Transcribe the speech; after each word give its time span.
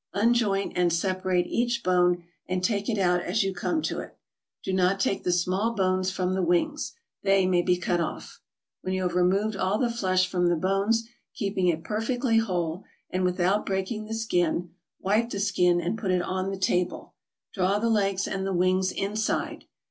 Unjoint 0.15 0.73
and 0.75 0.91
separate 0.91 1.45
each 1.45 1.83
bone, 1.83 2.23
and 2.47 2.63
take 2.63 2.89
it 2.89 2.97
out 2.97 3.21
as 3.21 3.43
you 3.43 3.53
come 3.53 3.83
to 3.83 3.99
it. 3.99 4.17
Do 4.63 4.73
not 4.73 4.99
take 4.99 5.23
the 5.23 5.31
small 5.31 5.75
bones 5.75 6.09
from 6.09 6.33
the 6.33 6.41
wings; 6.41 6.93
they 7.21 7.45
may 7.45 7.61
be 7.61 7.77
cut 7.77 8.01
off. 8.01 8.41
When 8.81 8.95
you 8.95 9.03
have 9.03 9.13
removed 9.13 9.55
all 9.55 9.77
the 9.77 9.91
flesh 9.91 10.25
from 10.27 10.47
the 10.47 10.55
bones, 10.55 11.07
keeping 11.35 11.67
it 11.67 11.83
perfectly 11.83 12.39
whole, 12.39 12.83
and 13.11 13.23
without 13.23 13.63
breaking 13.63 14.05
the 14.05 14.15
skin, 14.15 14.71
wipe 14.99 15.29
the 15.29 15.39
skin 15.39 15.79
and 15.79 15.99
put 15.99 16.09
it 16.09 16.23
on 16.23 16.49
the 16.49 16.57
table; 16.57 17.13
draw 17.53 17.77
the 17.77 17.87
legs 17.87 18.27
and 18.27 18.43
the 18.43 18.53
wings 18.55 18.91
inside. 18.91 19.65